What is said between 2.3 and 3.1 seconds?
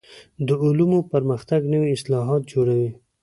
جوړوي.